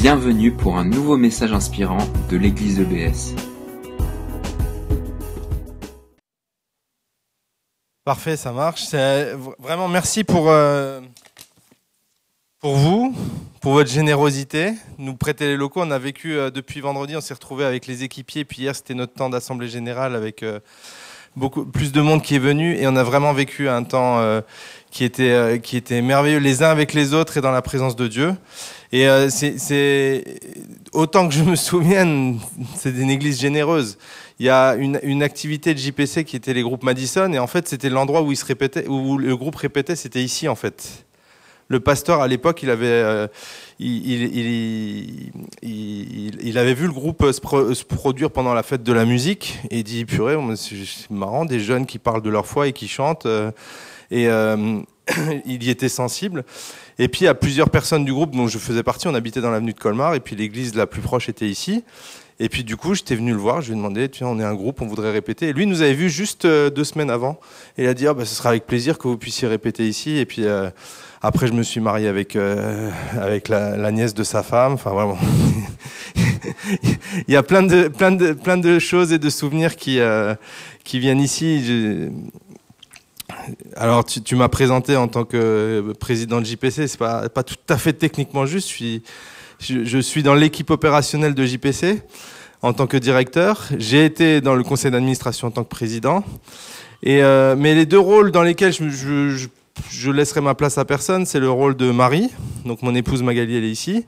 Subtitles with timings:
[0.00, 1.98] Bienvenue pour un nouveau message inspirant
[2.30, 3.34] de l'église EBS.
[8.02, 8.94] Parfait, ça marche.
[9.58, 11.02] Vraiment, merci pour, euh,
[12.60, 13.14] pour vous,
[13.60, 14.72] pour votre générosité.
[14.96, 15.82] Nous prêter les locaux.
[15.82, 18.46] On a vécu euh, depuis vendredi, on s'est retrouvé avec les équipiers.
[18.46, 20.60] Puis hier, c'était notre temps d'assemblée générale avec euh,
[21.36, 22.74] beaucoup plus de monde qui est venu.
[22.74, 24.18] Et on a vraiment vécu un temps
[24.90, 28.08] qui, était, qui était merveilleux les uns avec les autres et dans la présence de
[28.08, 28.34] Dieu.
[28.92, 30.24] Et euh, c'est-
[30.92, 32.40] autant que je me souvienne,
[32.76, 33.98] c'est une église généreuse.
[34.40, 37.68] Il y a une, activité de JPC qui était les groupes Madison, et en fait,
[37.68, 41.04] c'était l'endroit où, où le groupe répétait, c'était ici, en fait.
[41.68, 43.28] Le pasteur, à l'époque, il avait, euh,
[43.78, 44.10] il,
[45.62, 49.04] il, il, avait vu le groupe se, pro- se produire pendant la fête de la
[49.04, 52.72] musique, et il dit, purée, c'est marrant, des jeunes qui parlent de leur foi et
[52.72, 53.52] qui chantent, euh,
[54.10, 54.24] et
[55.46, 56.44] il y était sensible.
[57.02, 59.72] Et puis, à plusieurs personnes du groupe dont je faisais partie, on habitait dans l'avenue
[59.72, 61.82] de Colmar, et puis l'église la plus proche était ici.
[62.40, 64.44] Et puis du coup, j'étais venu le voir, je lui ai demandé, tiens, on est
[64.44, 65.48] un groupe, on voudrait répéter.
[65.48, 67.40] Et lui nous avait vu juste euh, deux semaines avant.
[67.78, 70.18] Et il a dit, ah, bah, ce sera avec plaisir que vous puissiez répéter ici.
[70.18, 70.68] Et puis euh,
[71.22, 74.74] après, je me suis marié avec, euh, avec la, nièce de sa femme.
[74.74, 75.18] Enfin, vraiment.
[77.26, 80.00] il y a plein de, plein, de, plein de choses et de souvenirs qui,
[80.84, 82.10] qui viennent ici.
[83.76, 86.88] Alors, tu, m'as présenté en tant que président de JPC.
[86.88, 88.70] C'est pas, pas tout à fait techniquement juste.
[89.60, 92.02] Je suis, dans l'équipe opérationnelle de JPC
[92.62, 93.66] en tant que directeur.
[93.78, 96.24] J'ai été dans le conseil d'administration en tant que président.
[97.06, 101.50] Euh, mais les deux rôles dans lesquels je, laisserai ma place à personne, c'est le
[101.50, 102.30] rôle de Marie,
[102.66, 104.04] donc mon épouse Magali, elle est ici,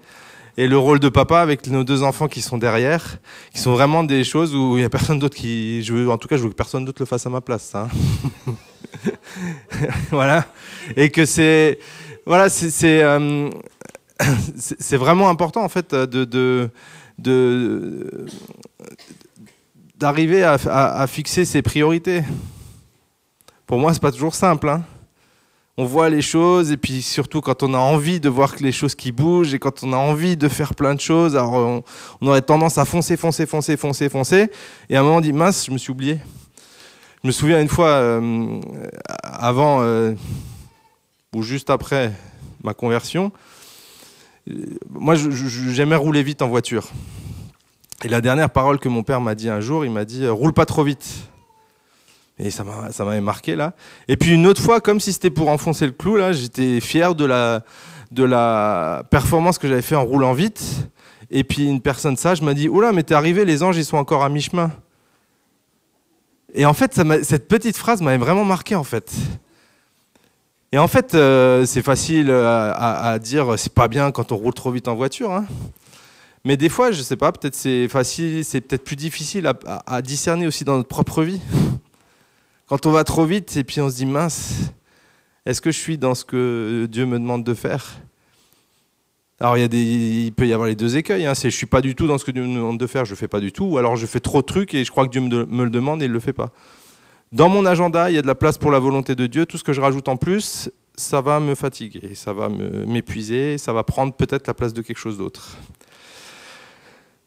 [0.58, 3.18] et le rôle de papa avec nos deux enfants qui sont derrière,
[3.54, 5.82] qui sont vraiment des choses où il n'y a personne d'autre qui...
[6.10, 7.62] En tout cas, je veux que personne d'autre le fasse à ma place.
[7.62, 7.88] ça,
[8.46, 8.52] hein.
[10.10, 10.46] voilà.
[10.96, 11.78] Et que c'est...
[12.24, 12.46] Voilà,
[12.84, 13.50] euh,
[14.56, 16.70] c'est vraiment important en fait de, de,
[19.96, 22.22] d'arriver à, fixer ses priorités.
[23.66, 24.68] Pour moi, c'est pas toujours simple.
[24.68, 24.82] hein.
[25.78, 28.94] On voit les choses et puis surtout quand on a envie de voir les choses
[28.94, 31.82] qui bougent et quand on a envie de faire plein de choses, alors on,
[32.20, 34.50] on aurait tendance à foncer, foncer, foncer, foncer, foncer.
[34.90, 36.18] Et à un moment, on dit mince, je me suis oublié.
[37.22, 38.60] Je me souviens une fois euh,
[39.22, 40.14] avant euh,
[41.34, 42.12] ou juste après
[42.64, 43.32] ma conversion,
[44.90, 46.90] moi, je- je- j'aimais rouler vite en voiture.
[48.04, 50.32] Et la dernière parole que mon père m'a dit un jour, il m'a dit euh,
[50.32, 51.06] roule pas trop vite.
[52.40, 53.74] Et ça m'avait marqué là.
[54.08, 57.14] Et puis une autre fois, comme si c'était pour enfoncer le clou, là, j'étais fier
[57.14, 57.62] de la,
[58.10, 60.88] de la performance que j'avais fait en roulant vite.
[61.30, 63.96] Et puis une personne sage m'a dit Oula, mais t'es arrivé, les anges, ils sont
[63.96, 64.72] encore à mi-chemin.
[66.54, 69.12] Et en fait, cette petite phrase m'avait vraiment marqué en fait.
[70.72, 72.72] Et en fait, euh, c'est facile à,
[73.12, 75.30] à- dire, c'est pas bien quand on roule trop vite en voiture.
[75.32, 75.46] hein.
[76.44, 79.50] Mais des fois, je sais pas, peut-être c'est facile, c'est peut-être plus difficile
[79.86, 81.40] à discerner aussi dans notre propre vie.
[82.66, 84.54] Quand on va trop vite et puis on se dit mince,
[85.46, 87.96] est-ce que je suis dans ce que Dieu me demande de faire?
[89.42, 91.26] Alors il, y a des, peut y avoir les deux écueils.
[91.26, 91.34] Hein.
[91.34, 93.16] C'est je suis pas du tout dans ce que Dieu me demande de faire, je
[93.16, 93.64] fais pas du tout.
[93.64, 96.00] Ou alors je fais trop de trucs et je crois que Dieu me, le demande
[96.00, 96.50] et il le fait pas.
[97.32, 99.44] Dans mon agenda, il y a de la place pour la volonté de Dieu.
[99.44, 103.72] Tout ce que je rajoute en plus, ça va me fatiguer, ça va m'épuiser, ça
[103.72, 105.56] va prendre peut-être la place de quelque chose d'autre.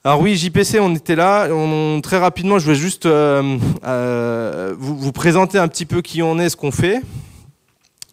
[0.05, 1.49] Alors oui, JPC, on était là.
[2.01, 6.47] Très rapidement, je vais juste euh, euh, vous présenter un petit peu qui on est,
[6.47, 7.01] ce qu'on fait.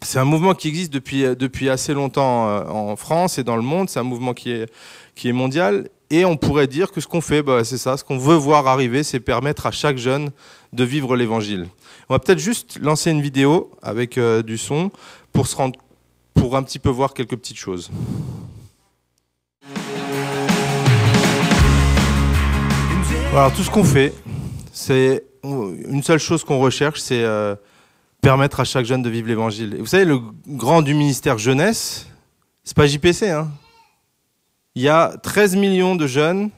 [0.02, 3.62] C'est un mouvement qui existe depuis, depuis assez longtemps euh, en France et dans le
[3.62, 3.88] monde.
[3.88, 5.88] C'est un mouvement qui est, mondial.
[6.10, 7.96] Et on pourrait dire que ce qu'on fait, bah, c'est ça.
[7.96, 10.30] Ce qu'on veut voir arriver, c'est permettre à chaque jeune
[10.72, 11.68] de vivre l'évangile.
[12.08, 14.90] On va peut-être juste lancer une vidéo avec euh, du son
[15.32, 15.78] pour se rendre,
[16.34, 17.90] pour un petit peu voir quelques petites choses.
[23.32, 24.12] Alors tout ce qu'on fait,
[24.72, 27.54] c'est une seule chose qu'on recherche, c'est euh,
[28.22, 29.76] permettre à chaque jeune de vivre l'évangile.
[29.78, 32.06] Vous savez, le grand du ministère jeunesse,
[32.62, 33.28] c'est pas JPC.
[33.28, 33.50] Hein.
[34.76, 36.50] Il y a 13 millions de jeunes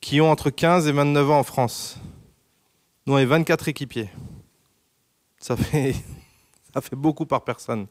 [0.00, 1.98] qui ont entre 15 et 29 ans en France.
[3.06, 4.08] Nous, on est 24 équipiers.
[5.38, 5.94] Ça fait,
[6.92, 7.86] beaucoup par personne.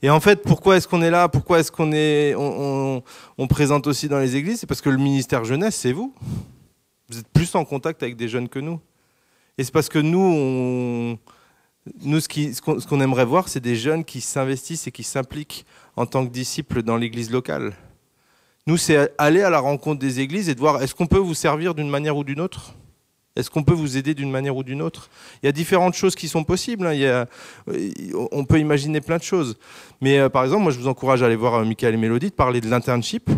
[0.00, 1.28] Et en fait, pourquoi est-ce qu'on est là?
[1.28, 3.02] Pourquoi est-ce qu'on est, on
[3.48, 4.60] présente aussi dans les églises?
[4.60, 6.14] C'est parce que le ministère jeunesse, c'est vous.
[7.10, 8.80] Vous êtes plus en contact avec des jeunes que nous.
[9.58, 11.18] Et c'est parce que nous, on,
[12.02, 15.64] nous ce qu'on aimerait voir, c'est des jeunes qui s'investissent et qui s'impliquent
[15.96, 17.74] en tant que disciples dans l'église locale.
[18.66, 21.34] Nous, c'est aller à la rencontre des églises et de voir est-ce qu'on peut vous
[21.34, 22.74] servir d'une manière ou d'une autre?
[23.36, 25.10] Est-ce qu'on peut vous aider d'une manière ou d'une autre?
[25.42, 26.86] Il y a différentes choses qui sont possibles.
[26.86, 27.26] hein.
[28.32, 29.56] On peut imaginer plein de choses.
[30.00, 32.30] Mais euh, par exemple, moi, je vous encourage à aller voir euh, Michael et Mélodie,
[32.30, 33.30] de parler de l'internship.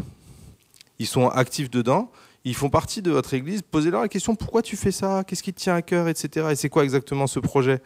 [0.98, 2.10] ils sont actifs dedans,
[2.44, 5.52] ils font partie de votre église, posez-leur la question pourquoi tu fais ça, qu'est-ce qui
[5.52, 6.48] te tient à cœur, etc.
[6.52, 7.80] Et c'est quoi exactement ce projet?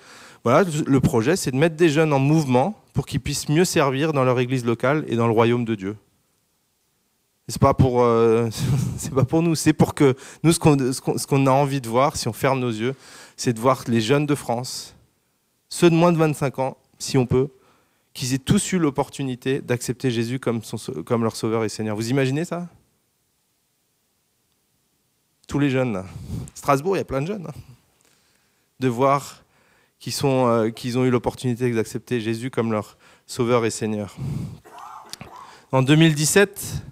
[0.45, 4.13] Voilà, le projet, c'est de mettre des jeunes en mouvement pour qu'ils puissent mieux servir
[4.13, 5.97] dans leur église locale et dans le royaume de Dieu.
[7.49, 8.49] C'est pas pour, euh,
[9.15, 12.33] pas pour nous, c'est pour que nous, ce qu'on, a envie de voir, si on
[12.33, 12.95] ferme nos yeux,
[13.37, 14.95] c'est de voir les jeunes de France,
[15.69, 17.49] ceux de moins de 25 ans, si on peut,
[18.15, 20.63] qu'ils aient tous eu l'opportunité d'accepter Jésus comme
[21.23, 21.97] leur sauveur et Seigneur.
[21.97, 22.69] Vous imaginez ça?
[25.53, 26.03] Tous les jeunes.
[26.55, 27.47] Strasbourg, il y a plein de jeunes.
[27.47, 27.61] Hein.
[28.81, 29.43] De voir
[30.25, 32.97] euh, qu'ils ont eu l'opportunité d'accepter Jésus comme leur
[33.27, 34.17] sauveur et Seigneur.
[35.71, 36.83] En 2017,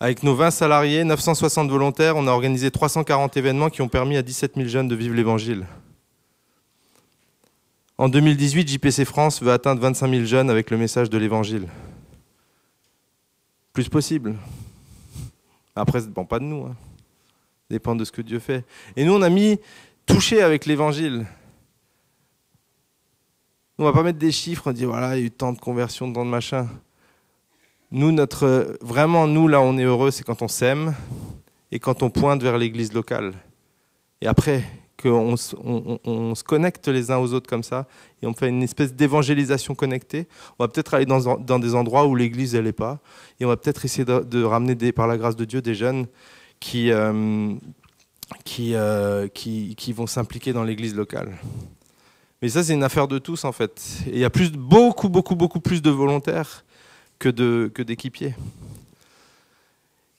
[0.00, 4.22] avec nos 20 salariés, 960 volontaires, on a organisé 340 événements qui ont permis à
[4.22, 5.66] 17 000 jeunes de vivre l'Évangile.
[7.98, 11.68] En 2018, JPC France veut atteindre 25 000 jeunes avec le message de l'Évangile.
[13.74, 14.34] Plus possible.
[15.74, 16.64] Après, dépend pas de nous.
[16.64, 16.74] Hein.
[17.70, 18.64] Dépend de ce que Dieu fait.
[18.96, 19.58] Et nous, on a mis
[20.06, 21.26] toucher avec l'Évangile.
[23.78, 25.52] On ne va pas mettre des chiffres, on dit voilà, il y a eu tant
[25.52, 26.68] de conversions, tant de machin.
[27.90, 30.94] Nous, notre, vraiment, nous, là, on est heureux, c'est quand on s'aime
[31.70, 33.34] et quand on pointe vers l'église locale.
[34.20, 34.64] Et après,
[35.00, 35.34] qu'on
[36.04, 37.86] on, se connecte les uns aux autres comme ça,
[38.22, 40.26] et on fait une espèce d'évangélisation connectée.
[40.58, 42.98] On va peut-être aller dans, des endroits où l'église, elle n'est pas,
[43.38, 46.06] et on va peut-être essayer de, ramener, par la grâce de Dieu, des jeunes
[46.60, 47.54] qui, euh,
[48.44, 51.36] qui, euh, qui, qui, vont s'impliquer dans l'église locale.
[52.42, 54.00] Mais ça, c'est une affaire de tous, en fait.
[54.06, 56.64] Et il y a plus, beaucoup, beaucoup, beaucoup plus de volontaires
[57.18, 57.30] que
[57.82, 58.34] d'équipiers.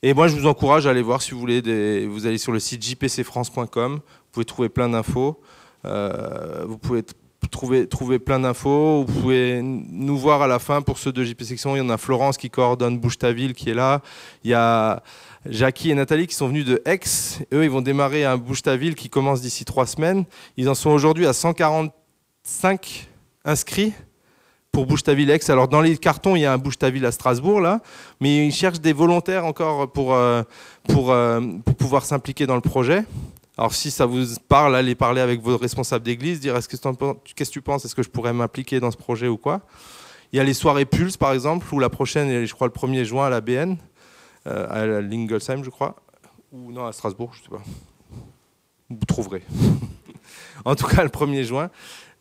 [0.01, 2.07] et moi, je vous encourage à aller voir si vous voulez.
[2.07, 4.01] Vous allez sur le site jpcfrance.com, vous
[4.31, 5.39] pouvez trouver plein d'infos.
[5.85, 7.03] Euh, vous pouvez
[7.51, 9.05] trouver, trouver plein d'infos.
[9.05, 11.75] Vous pouvez nous voir à la fin pour ceux de JP Section.
[11.75, 14.01] Il y en a Florence qui coordonne Bouche ta ville qui est là.
[14.43, 15.03] Il y a
[15.49, 16.99] Jackie et Nathalie qui sont venus de Aix.
[17.53, 20.25] Eux, ils vont démarrer un Bouche ta ville qui commence d'ici trois semaines.
[20.57, 23.07] Ils en sont aujourd'hui à 145
[23.45, 23.93] inscrits
[24.71, 25.39] pour Bouge ta ville Aix.
[25.49, 27.81] Alors dans les cartons, il y a un Bouge ta ville à Strasbourg là,
[28.19, 30.43] mais ils cherchent des volontaires encore pour, euh,
[30.87, 33.03] pour, euh, pour pouvoir s'impliquer dans le projet.
[33.57, 36.77] Alors si ça vous parle, allez parler avec vos responsables d'église, dire est-ce que
[37.35, 39.61] qu'est-ce que tu penses, est-ce que je pourrais m'impliquer dans ce projet ou quoi?
[40.31, 43.03] Il y a les soirées Pulse par exemple, ou la prochaine, je crois le 1er
[43.05, 43.77] juin à la BN,
[44.47, 45.95] à Lingolsheim je crois,
[46.51, 47.61] ou non à Strasbourg, je sais pas.
[48.89, 49.43] Vous trouverez.
[50.65, 51.69] en tout cas le 1er juin.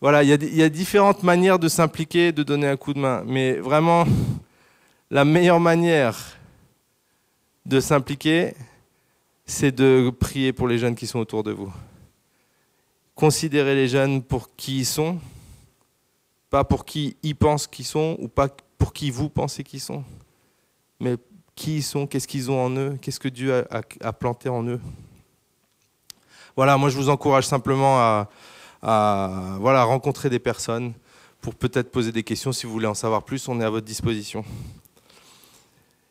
[0.01, 3.23] Voilà, il y, a différentes manières de s'impliquer, de donner un coup de main.
[3.27, 4.05] Mais vraiment,
[5.11, 6.37] la meilleure manière
[7.65, 8.55] de s'impliquer,
[9.47, 11.73] c'est de prier pour les jeunes qui sont autour de vous.
[13.15, 15.19] Considérez les jeunes pour qui ils sont,
[16.51, 20.05] pas pour qui ils pensent qu'ils sont, ou pas pour qui vous pensez qu'ils sont,
[21.01, 21.17] mais
[21.57, 24.81] qui ils sont, qu'est-ce qu'ils ont en eux, qu'est-ce que Dieu a planté en eux.
[26.57, 28.29] Voilà, moi je vous encourage simplement à,
[29.61, 30.95] voilà, rencontrer des personnes
[31.43, 32.51] pour peut-être poser des questions.
[32.51, 34.43] Si vous voulez en savoir plus, on est à votre disposition.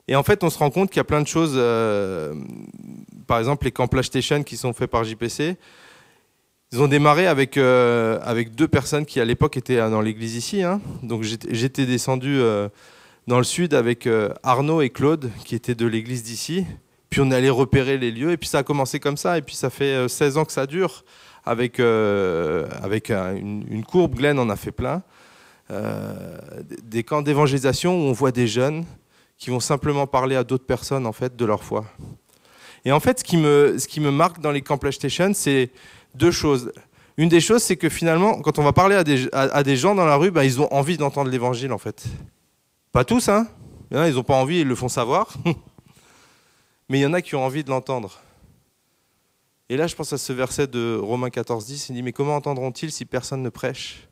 [0.08, 2.36] Et en fait, on se rend compte qu'il y a plein de choses, euh,
[3.26, 5.58] par exemple les camps PlayStation qui sont faits par JPC,
[6.72, 10.62] ils ont démarré avec, euh, avec deux personnes qui à l'époque étaient dans l'église ici.
[10.62, 10.80] Hein.
[11.02, 12.70] Donc j'étais descendu euh,
[13.28, 14.08] dans le sud avec
[14.44, 16.66] Arnaud et Claude qui étaient de l'église d'ici.
[17.10, 19.38] Puis on allé repérer les lieux et puis ça a commencé comme ça.
[19.38, 21.04] Et puis ça fait 16 ans que ça dure
[21.46, 24.16] avec, euh, avec une, courbe.
[24.16, 25.04] Glenn en a fait plein.
[25.72, 26.38] Euh,
[26.84, 28.86] des camps d'évangélisation où on voit des jeunes
[29.38, 31.86] qui vont simplement parler à d'autres personnes en fait de leur foi.
[32.84, 35.72] Et en fait, ce qui me, ce qui me marque dans les camps PlayStation, c'est
[36.14, 36.72] deux choses.
[37.18, 39.96] Une des choses, c'est que finalement, quand on va parler à des, à, des gens
[39.96, 42.06] dans la rue, ben, ils ont envie d'entendre l'évangile en fait.
[42.96, 43.46] Pas tous, hein.
[43.92, 45.34] ils n'ont pas envie, ils le font savoir.
[46.88, 48.22] Mais il y en a qui ont envie de l'entendre.
[49.68, 52.38] Et là, je pense à ce verset de Romains 14, 10, il dit, mais comment
[52.38, 54.08] entendront-ils si personne ne prêche?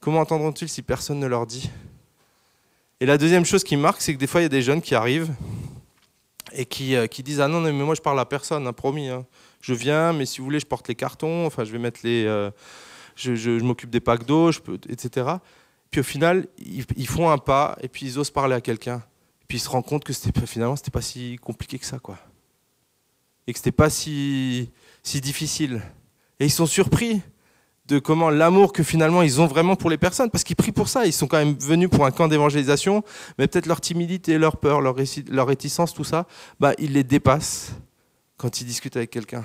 [0.00, 1.70] Comment entendront-ils si personne ne leur dit?
[2.98, 4.82] Et la deuxième chose qui marque, c'est que des fois, il y a des jeunes
[4.82, 5.32] qui arrivent
[6.52, 9.08] et qui, euh, disent, ah non, mais moi, je parle à personne, hein, promis.
[9.08, 9.24] Hein.
[9.60, 12.24] Je viens, mais si vous voulez, je porte les cartons, enfin, je vais mettre les...
[12.24, 12.50] Euh,
[13.14, 14.50] je, m'occupe des packs d'eau,
[14.88, 15.36] etc.
[15.94, 19.00] Puis au final, ils, font un pas et puis ils osent parler à quelqu'un.
[19.46, 20.12] Puis ils se rendent compte que
[20.44, 22.18] finalement, c'était pas si compliqué que ça, quoi
[23.46, 24.72] et que ce n'était pas si,
[25.04, 25.82] difficile.
[26.40, 27.22] Et ils sont surpris
[27.86, 30.88] de comment l'amour que finalement ils ont vraiment pour les personnes, parce qu'ils prient pour
[30.88, 33.04] ça, ils sont quand même venus pour un camp d'évangélisation,
[33.38, 34.96] mais peut-être leur timidité, leur peur, leur,
[35.30, 36.26] leur réticence, tout ça,
[36.58, 37.70] bah, ils les dépassent
[38.36, 39.44] quand ils discutent avec quelqu'un.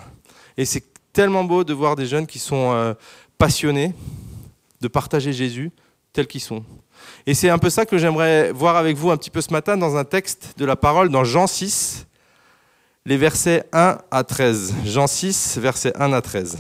[0.58, 2.96] Et c'est tellement beau de voir des jeunes qui sont euh,
[3.38, 3.94] passionnés
[4.82, 5.72] de partager Jésus
[6.14, 6.64] tel qu'ils sont.
[7.26, 9.78] Et c'est un peu ça que j'aimerais voir avec vous un petit peu ce matin
[9.78, 12.06] dans un texte de la parole dans Jean 6,
[13.06, 14.76] les versets 1 à 13.
[14.86, 16.58] Jean 6, versets 1 à 13.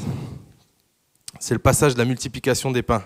[1.39, 3.03] C'est le passage de la multiplication des pains.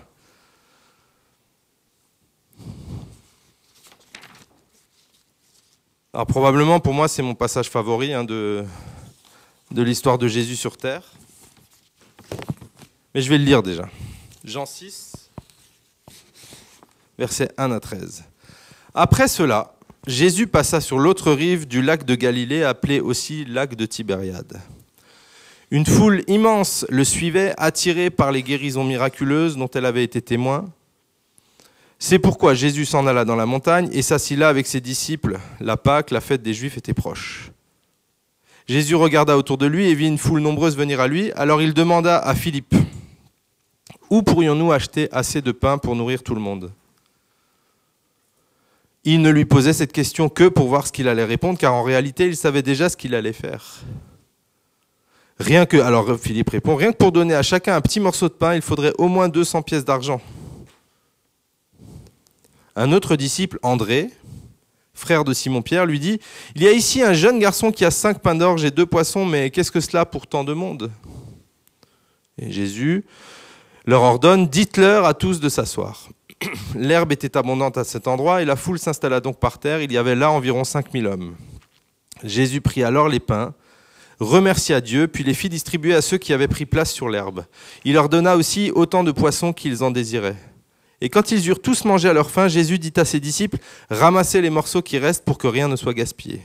[6.12, 8.64] Alors probablement pour moi c'est mon passage favori hein, de,
[9.72, 11.02] de l'histoire de Jésus sur terre.
[13.14, 13.88] Mais je vais le lire déjà.
[14.44, 15.23] Jean 6,
[17.18, 18.24] versets 1 à 13.
[18.94, 19.74] Après cela,
[20.06, 24.60] Jésus passa sur l'autre rive du lac de Galilée, appelé aussi lac de Tibériade.
[25.70, 30.66] Une foule immense le suivait, attirée par les guérisons miraculeuses dont elle avait été témoin.
[31.98, 35.38] C'est pourquoi Jésus s'en alla dans la montagne et s'assit là avec ses disciples.
[35.60, 37.50] La Pâque, la fête des Juifs, était proche.
[38.68, 41.32] Jésus regarda autour de lui et vit une foule nombreuse venir à lui.
[41.32, 42.74] Alors il demanda à Philippe,
[44.10, 46.70] Où pourrions-nous acheter assez de pain pour nourrir tout le monde?
[49.04, 51.82] Il ne lui posait cette question que pour voir ce qu'il allait répondre, car en
[51.82, 53.82] réalité il savait déjà ce qu'il allait faire.
[55.38, 58.34] Rien que, alors Philippe répond, rien que pour donner à chacun un petit morceau de
[58.34, 60.20] pain, il faudrait au moins 200 pièces d'argent.
[62.76, 64.10] Un autre disciple, André,
[64.94, 66.20] frère de Simon-Pierre, lui dit,
[66.54, 69.26] Il y a ici un jeune garçon qui a cinq pains d'orge et deux poissons,
[69.26, 70.90] mais qu'est-ce que cela pour tant de monde?
[72.38, 73.04] Et Jésus
[73.86, 76.08] leur ordonne, Dites-leur à tous de s'asseoir.
[76.74, 79.82] L'herbe était abondante à cet endroit et la foule s'installa donc par terre.
[79.82, 81.34] Il y avait là environ cinq mille hommes.
[82.22, 83.54] Jésus prit alors les pains,
[84.20, 87.44] remercia Dieu, puis les fit distribuer à ceux qui avaient pris place sur l'herbe.
[87.84, 90.36] Il leur donna aussi autant de poissons qu'ils en désiraient.
[91.00, 93.58] Et quand ils eurent tous mangé à leur faim, Jésus dit à ses disciples,
[93.90, 96.40] Ramassez les morceaux qui restent pour que rien ne soit gaspillé.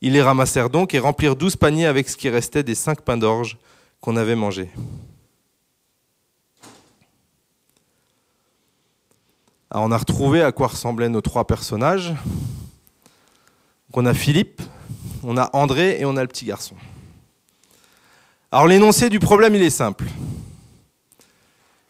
[0.00, 3.16] Ils les ramassèrent donc et remplirent douze paniers avec ce qui restait des cinq pains
[3.16, 3.58] d'orge
[4.00, 4.68] qu'on avait mangés.
[9.74, 12.14] Alors on a retrouvé à quoi ressemblaient nos trois personnages.
[13.92, 14.62] On a Philippe,
[15.24, 16.76] on a André et on a le petit garçon.
[18.52, 20.04] Alors l'énoncé du problème, il est simple.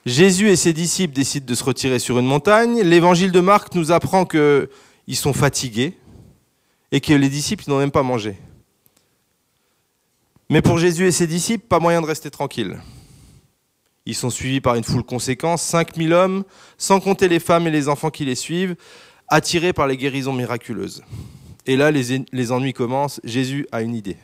[0.06, 2.80] Jésus et ses disciples décident de se retirer sur une montagne.
[2.80, 4.66] L'évangile de Marc nous apprend qu'ils
[5.12, 5.92] sont fatigués
[6.90, 8.38] et que les disciples n'ont même pas mangé.
[10.48, 12.78] Mais pour Jésus et ses disciples, pas moyen de rester tranquille.
[14.06, 16.44] Ils sont suivis par une foule conséquente, 5000 hommes,
[16.76, 18.76] sans compter les femmes et les enfants qui les suivent,
[19.28, 21.02] attirés par les guérisons miraculeuses.
[21.66, 23.20] Et là, les, les ennuis commencent.
[23.24, 24.18] Jésus a une idée.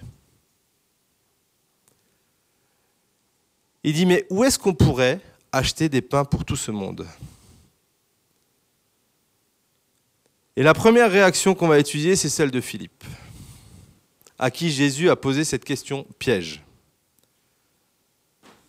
[3.82, 5.20] Il dit, mais où est-ce qu'on pourrait
[5.52, 7.06] acheter des pains pour tout ce monde?
[10.56, 13.04] Et la première réaction qu'on va étudier, c'est celle de Philippe,
[14.38, 16.62] à qui Jésus a posé cette question piège.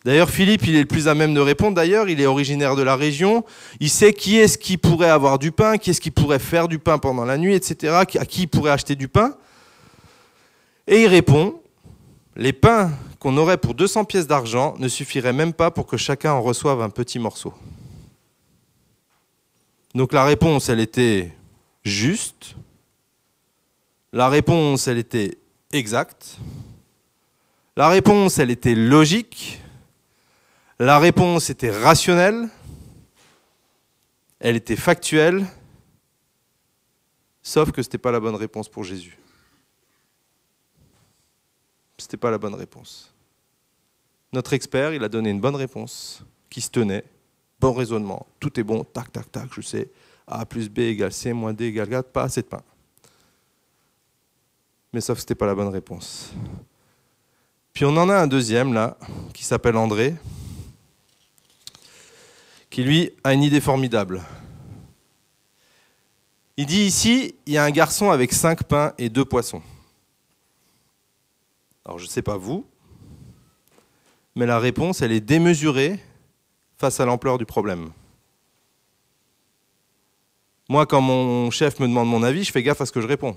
[0.03, 1.75] D'ailleurs, Philippe, il est le plus à même de répondre.
[1.75, 3.45] D'ailleurs, il est originaire de la région.
[3.79, 6.79] Il sait qui est-ce qui pourrait avoir du pain, qui est-ce qui pourrait faire du
[6.79, 9.35] pain pendant la nuit, etc., à qui il pourrait acheter du pain.
[10.87, 11.61] Et il répond,
[12.35, 16.33] les pains qu'on aurait pour 200 pièces d'argent ne suffiraient même pas pour que chacun
[16.33, 17.53] en reçoive un petit morceau.
[19.93, 21.31] Donc la réponse, elle était
[21.83, 22.55] juste.
[24.11, 25.37] La réponse, elle était
[25.71, 26.37] exacte.
[27.77, 29.60] La réponse, elle était logique.
[30.81, 32.49] La réponse était rationnelle,
[34.39, 35.45] elle était factuelle,
[37.43, 39.15] sauf que ce n'était pas la bonne réponse pour Jésus.
[41.99, 43.13] Ce n'était pas la bonne réponse.
[44.33, 47.05] Notre expert, il a donné une bonne réponse qui se tenait,
[47.59, 49.91] bon raisonnement, tout est bon, tac, tac, tac, je sais,
[50.25, 52.63] A plus B égale C moins D égale 4, pas assez de pain.
[54.91, 56.33] Mais sauf que ce n'était pas la bonne réponse.
[57.71, 58.97] Puis on en a un deuxième là,
[59.31, 60.15] qui s'appelle André,
[62.71, 64.23] qui lui a une idée formidable.
[66.57, 69.61] Il dit ici, il y a un garçon avec cinq pains et deux poissons.
[71.85, 72.65] Alors je ne sais pas vous,
[74.35, 75.99] mais la réponse, elle est démesurée
[76.77, 77.91] face à l'ampleur du problème.
[80.69, 83.07] Moi, quand mon chef me demande mon avis, je fais gaffe à ce que je
[83.07, 83.35] réponds.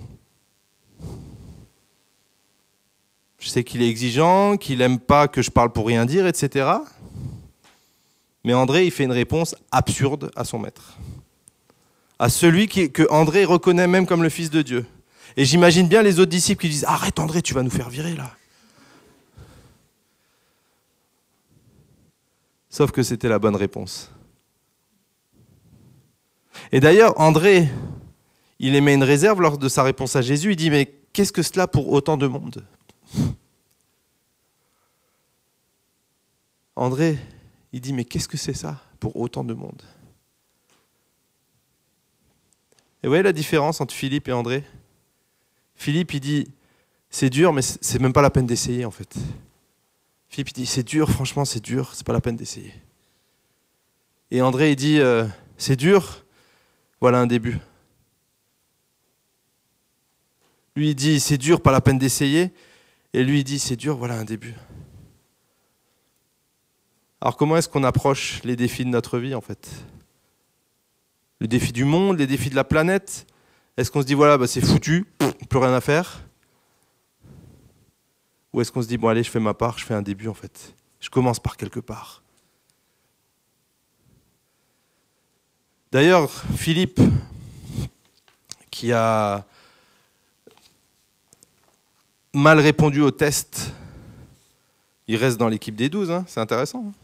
[3.39, 6.77] Je sais qu'il est exigeant, qu'il n'aime pas que je parle pour rien dire, etc.
[8.45, 10.99] Mais André, il fait une réponse absurde à son maître.
[12.19, 14.87] À celui que André reconnaît même comme le Fils de Dieu.
[15.37, 18.15] Et j'imagine bien les autres disciples qui disent Arrête André, tu vas nous faire virer
[18.15, 18.31] là.
[22.69, 24.11] Sauf que c'était la bonne réponse.
[26.73, 27.69] Et d'ailleurs, André,
[28.59, 30.53] il émet une réserve lors de sa réponse à Jésus.
[30.53, 32.65] Il dit Mais qu'est-ce que cela pour autant de monde?
[36.77, 37.19] André,
[37.75, 39.83] il dit, mais qu'est-ce que c'est ça pour autant de monde?
[43.03, 44.63] Et vous voyez la différence entre Philippe et André?
[45.75, 46.53] Philippe, il dit,
[47.11, 49.17] c'est dur, mais c'est même pas la peine d'essayer en fait.
[50.29, 52.73] Philippe, il dit, c'est dur, franchement, c'est dur, c'est pas la peine d'essayer.
[54.31, 55.27] Et André, il dit, euh,
[55.59, 56.25] c'est dur,
[57.01, 57.59] voilà un début.
[60.77, 62.53] Lui, il dit, c'est dur, pas la peine d'essayer.
[63.13, 64.55] Et lui, il dit, c'est dur, voilà un début.
[67.25, 69.71] Alors comment est-ce qu'on approche les défis de notre vie en fait?
[71.41, 73.27] Le défi du monde, les défis de la planète?
[73.79, 75.07] Est-ce qu'on se dit voilà, bah, c'est foutu,
[75.49, 76.21] plus rien à faire?
[78.53, 80.29] Ou est-ce qu'on se dit bon allez, je fais ma part, je fais un début
[80.29, 80.75] en fait?
[81.01, 82.23] Je commence par quelque part.
[85.91, 87.01] D'ailleurs, Philippe,
[88.71, 89.47] qui a
[92.35, 93.73] mal répondu au test,
[95.09, 96.85] il reste dans l'équipe des 12, hein, c'est intéressant.
[96.89, 97.04] Hein.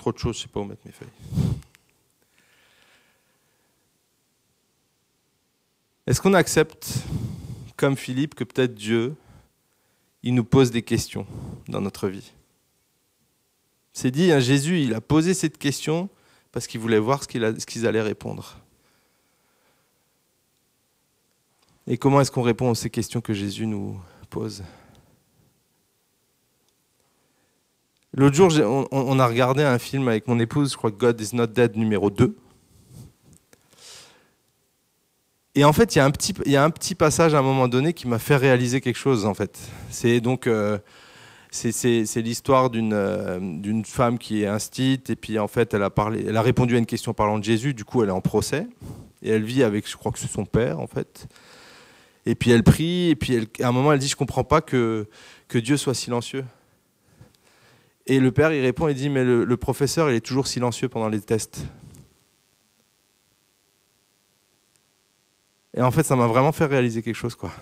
[0.00, 1.08] Trop de choses, je ne sais pas où mettre mes feuilles.
[6.06, 7.04] Est-ce qu'on accepte,
[7.76, 9.14] comme Philippe, que peut-être Dieu,
[10.22, 11.26] il nous pose des questions
[11.68, 12.32] dans notre vie?
[13.92, 16.08] C'est dit, hein, Jésus, il a posé cette question
[16.50, 18.58] parce qu'il voulait voir ce qu'ils allaient répondre.
[21.86, 24.64] Et comment est-ce qu'on répond à ces questions que Jésus nous pose?
[28.12, 31.46] L'autre jour, on, a regardé un film avec mon épouse, je crois God is not
[31.48, 32.36] dead numéro 2.
[35.54, 36.00] Et en fait, il y,
[36.56, 39.34] a un petit, passage à un moment donné qui m'a fait réaliser quelque chose, en
[39.34, 39.58] fait.
[39.90, 40.46] C'est donc...
[40.46, 40.78] Euh,
[41.50, 46.24] c'est l'histoire euh, d'une femme qui est instite et puis en fait elle a, parlé,
[46.26, 48.68] elle a répondu à une question parlant de Jésus, du coup elle est en procès
[49.22, 51.26] et elle vit avec, je crois que c'est son père en fait.
[52.24, 55.08] Et puis elle prie et puis à un moment elle dit je comprends pas que,
[55.48, 56.44] que Dieu soit silencieux.
[58.06, 61.08] Et le père, il répond, il dit, mais le, professeur, il est toujours silencieux pendant
[61.08, 61.64] les tests.
[65.74, 67.52] Et en fait, ça m'a vraiment fait réaliser quelque chose, quoi.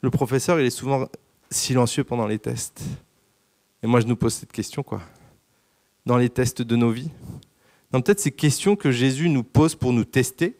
[0.00, 1.08] Le professeur, il est souvent
[1.50, 2.82] silencieux pendant les tests.
[3.82, 5.02] Et moi, je nous pose cette question, quoi.
[6.06, 7.10] Dans les tests de nos vies.
[7.90, 10.56] dans peut-être ces questions que Jésus nous pose pour nous tester.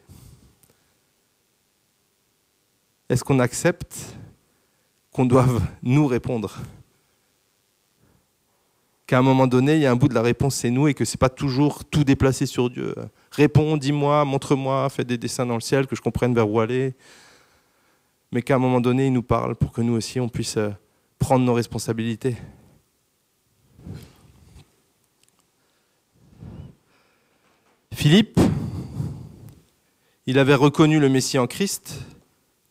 [3.09, 4.15] Est-ce qu'on accepte
[5.11, 6.59] qu'on doive nous répondre?
[9.09, 10.93] Qu'à un moment donné, il y a un bout de la réponse, c'est nous, et
[10.93, 12.93] que c'est pas toujours tout déplacé sur Dieu.
[13.31, 16.93] Réponds, dis-moi, montre-moi, fais des dessins dans le ciel, que je comprenne vers où aller.
[18.31, 20.69] Mais qu'à un moment donné, il nous parle pour que nous aussi, on puisse euh,
[21.17, 22.35] prendre nos responsabilités.
[27.91, 28.39] Philippe,
[30.27, 31.99] il avait reconnu le Messie en Christ,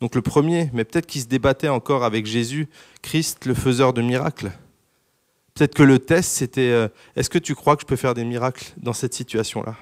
[0.01, 2.68] donc le premier, mais peut-être qu'il se débattait encore avec Jésus,
[3.03, 4.53] Christ, le faiseur de miracles.
[5.59, 8.25] Peut-être que le test, c'était euh, est-ce que tu crois que je peux faire des
[8.25, 9.75] miracles dans cette situation-là?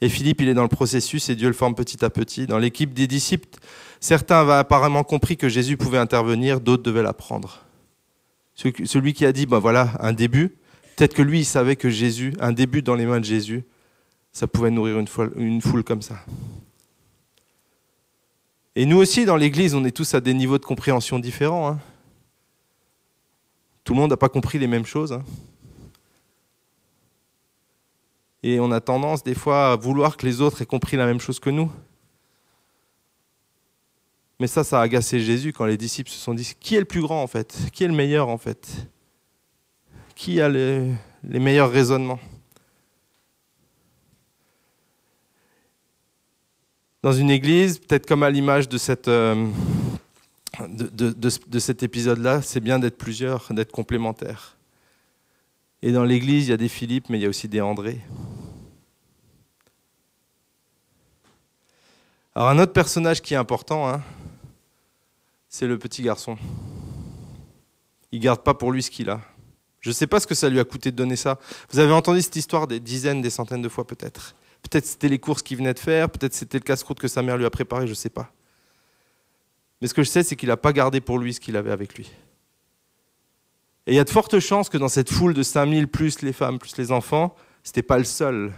[0.00, 2.46] Et Philippe, il est dans le processus et Dieu le forme petit à petit.
[2.46, 3.48] Dans l'équipe des disciples,
[3.98, 7.64] certains avaient apparemment compris que Jésus pouvait intervenir, d'autres devaient l'apprendre.
[8.54, 10.56] Celui qui a dit, ben voilà, un début,
[10.94, 13.64] peut-être que lui, il savait que Jésus, un début dans les mains de Jésus,
[14.30, 15.00] ça pouvait nourrir
[15.34, 16.20] une foule, comme ça.
[18.76, 21.70] Et nous aussi, dans l'Église, on est tous à des niveaux de compréhension différents.
[21.70, 21.80] Hein.
[23.88, 25.14] Tout le monde n'a pas compris les mêmes choses.
[25.14, 25.24] Hein.
[28.42, 31.20] Et on a tendance des fois à vouloir que les autres aient compris la même
[31.20, 31.72] chose que nous.
[34.38, 36.84] Mais ça, ça a agacé Jésus quand les disciples se sont dit, qui est le
[36.84, 37.56] plus grand en fait?
[37.72, 38.68] Qui est le meilleur en fait?
[40.14, 42.20] Qui a les, meilleurs raisonnements?
[47.02, 49.08] Dans une église, peut-être comme à l'image de cette...
[49.08, 49.46] Euh,
[50.60, 54.56] de, cet épisode-là, c'est bien d'être plusieurs, d'être complémentaires.
[55.82, 58.00] Et dans l'Église, il y a des Philippe, mais il y a aussi des André.
[62.34, 64.02] Alors un autre personnage qui est important, hein,
[65.48, 66.36] c'est le petit garçon.
[68.12, 69.20] Il garde pas pour lui ce qu'il a.
[69.80, 71.38] Je ne sais pas ce que ça lui a coûté de donner ça.
[71.70, 74.34] Vous avez entendu cette histoire des dizaines, des centaines de fois peut-être.
[74.62, 77.36] Peut-être c'était les courses qu'il venait de faire, peut-être c'était le casse-croûte que sa mère
[77.36, 78.32] lui a préparé, je ne sais pas.
[79.80, 81.70] Mais ce que je sais, c'est qu'il n'a pas gardé pour lui ce qu'il avait
[81.70, 82.10] avec lui.
[83.86, 86.32] Et il y a de fortes chances que dans cette foule de 5000, plus les
[86.32, 88.52] femmes, plus les enfants, ce n'était pas le seul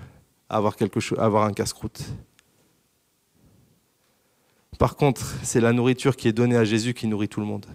[0.48, 2.02] à avoir, quelque chose, à avoir un casse-croûte.
[4.78, 7.66] Par contre, c'est la nourriture qui est donnée à Jésus qui nourrit tout le monde.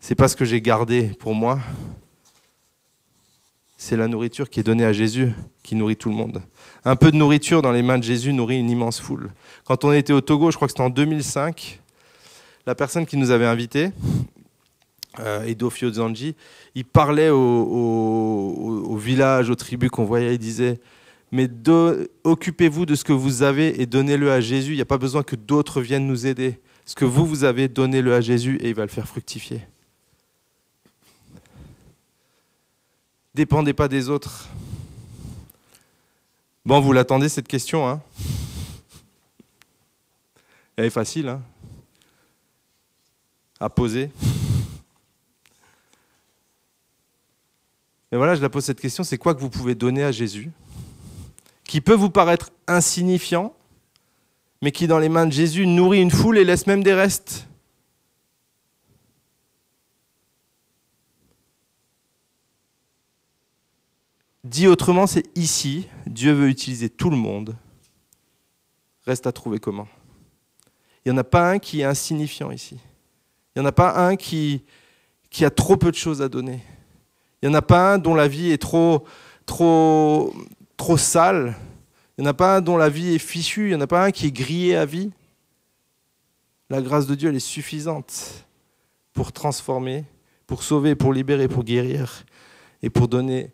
[0.00, 1.60] C'est pas ce que j'ai gardé pour moi,
[3.80, 6.42] c'est la nourriture qui est donnée à Jésus qui nourrit tout le monde.
[6.84, 9.30] Un peu de nourriture dans les mains de Jésus nourrit une immense foule.
[9.64, 11.80] Quand on était au Togo, je crois que c'était en 2005,
[12.66, 13.88] la personne qui nous avait invités,
[15.18, 16.36] euh, Edo Fiozanji,
[16.74, 20.78] il parlait au, village, aux tribus qu'on voyait, il disait
[21.32, 21.48] Mais
[22.22, 24.72] occupez-vous de ce que vous avez et donnez-le à Jésus.
[24.72, 26.60] Il n'y a pas besoin que d'autres viennent nous aider.
[26.84, 29.62] Ce que vous, vous avez, donnez-le à Jésus et il va le faire fructifier.
[33.34, 34.48] Dépendez pas des autres.
[36.64, 38.00] Bon, vous l'attendez cette question, hein
[40.76, 41.42] Elle est facile, hein
[43.60, 44.10] À poser.
[48.12, 50.50] Et voilà, je la pose cette question, c'est quoi que vous pouvez donner à Jésus
[51.64, 53.54] Qui peut vous paraître insignifiant,
[54.60, 57.46] mais qui dans les mains de Jésus nourrit une foule et laisse même des restes?
[64.42, 67.56] Dit autrement, c'est ici, Dieu veut utiliser tout le monde.
[69.04, 69.88] Reste à trouver comment.
[71.04, 72.78] Il n'y en a pas un qui est insignifiant ici.
[73.54, 74.64] Il n'y en a pas un qui,
[75.28, 76.62] qui a trop peu de choses à donner.
[77.42, 79.04] Il n'y en a pas un dont la vie est trop,
[79.44, 80.34] trop,
[80.76, 81.54] trop sale.
[82.16, 83.66] Il n'y en a pas un dont la vie est fichue.
[83.66, 85.10] Il n'y en a pas un qui est grillé à vie.
[86.70, 88.46] La grâce de Dieu, elle est suffisante
[89.12, 90.04] pour transformer,
[90.46, 92.24] pour sauver, pour libérer, pour guérir
[92.82, 93.52] et pour donner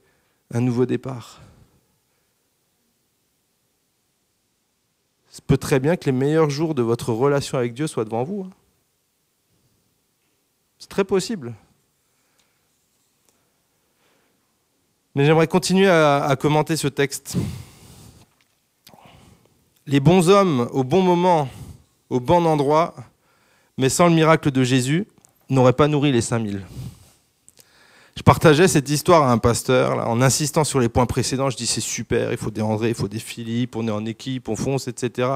[0.53, 1.41] un nouveau départ.
[5.31, 8.25] Ce peut très bien que les meilleurs jours de votre relation avec Dieu soient devant
[8.25, 8.47] vous.
[8.47, 8.51] Hein.
[10.79, 11.55] C'est très possible.
[15.15, 17.37] Mais j'aimerais continuer à, commenter ce texte.
[19.87, 21.49] Les bons hommes, au bon moment,
[22.11, 22.95] au bon endroit,
[23.79, 25.07] mais sans le miracle de Jésus,
[25.49, 26.63] n'auraient pas nourri les 5000.
[28.17, 31.51] Je partageais cette histoire à un pasteur, en insistant sur les points précédents.
[31.51, 34.07] Je dis c'est super, il faut des André, il faut des Philippe, on est en
[34.07, 35.29] équipe, on fonce, etc.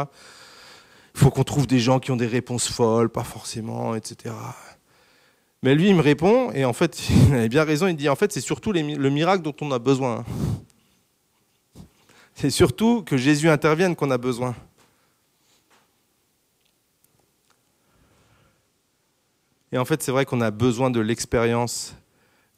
[1.15, 4.35] Il faut qu'on trouve des gens qui ont des réponses folles, pas forcément, etc.
[5.63, 8.17] Mais lui, il me répond, et en fait, il avait bien raison, il dit, en
[8.17, 10.25] fait, c'est surtout le miracle dont on a besoin.
[12.35, 14.55] C'est surtout que Jésus intervienne qu'on a besoin.
[19.73, 21.95] Et en fait, c'est vrai qu'on a besoin de l'expérience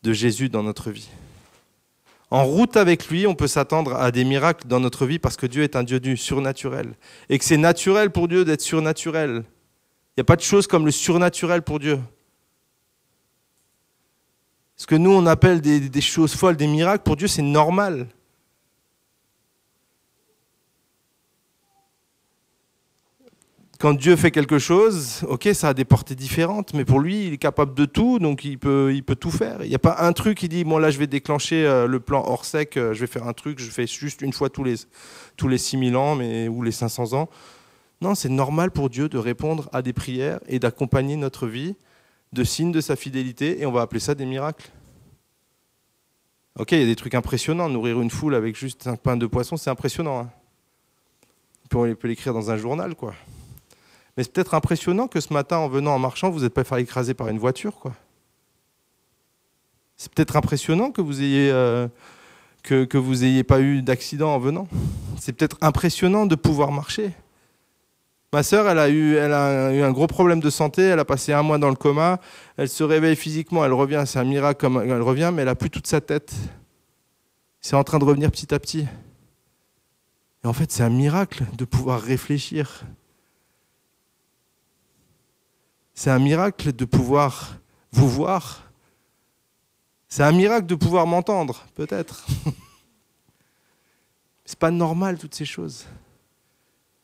[0.02, 1.08] de Jésus dans notre vie.
[2.30, 5.44] En route avec lui, on peut s'attendre à des miracles dans notre vie parce que
[5.46, 6.94] Dieu est un Dieu du surnaturel.
[7.28, 9.44] Et que c'est naturel pour Dieu d'être surnaturel.
[10.16, 12.00] Il n'y a pas de chose comme le surnaturel pour Dieu.
[14.76, 18.08] Ce que nous, on appelle des, choses folles, des miracles, pour Dieu, c'est normal.
[23.82, 27.32] Quand Dieu fait quelque chose, ok, ça a des portées différentes, mais pour lui, il
[27.32, 29.64] est capable de tout, donc il peut, il peut tout faire.
[29.64, 31.98] Il n'y a pas un truc qui dit, bon là, je vais déclencher euh, le
[31.98, 34.62] plan hors sec, euh, je vais faire un truc, je fais juste une fois tous
[34.62, 34.76] les,
[35.36, 37.28] tous les 6000 ans mais, ou les 500 ans.
[38.00, 41.74] Non, c'est normal pour Dieu de répondre à des prières et d'accompagner notre vie
[42.32, 44.70] de signes de sa fidélité, et on va appeler ça des miracles.
[46.56, 47.68] Ok, il y a des trucs impressionnants.
[47.68, 50.20] Nourrir une foule avec juste un pain de poisson, c'est impressionnant.
[50.20, 50.30] Hein.
[51.74, 53.12] On peut l'écrire dans un journal, quoi.
[54.16, 56.82] Mais c'est peut-être impressionnant que ce matin, en venant en marchant, vous n'êtes pas fait
[56.82, 57.92] écraser par une voiture, quoi.
[59.96, 61.86] C'est peut-être impressionnant que vous ayez euh,
[62.62, 64.68] que, vous ayez pas eu d'accident en venant.
[65.18, 67.12] C'est peut-être impressionnant de pouvoir marcher.
[68.32, 71.04] Ma sœur, elle a, eu, elle a eu un gros problème de santé, elle a
[71.04, 72.18] passé un mois dans le coma,
[72.56, 75.54] elle se réveille physiquement, elle revient, c'est un miracle comme elle revient, mais elle a
[75.54, 76.32] plus toute sa tête.
[77.60, 78.86] C'est en train de revenir petit à petit.
[80.42, 82.84] Et en fait, c'est un miracle de pouvoir réfléchir.
[85.94, 87.56] C'est un miracle de pouvoir
[87.92, 88.70] vous voir.
[90.08, 92.26] C'est un miracle de pouvoir m'entendre, peut-être.
[94.44, 95.86] C'est pas normal toutes ces choses.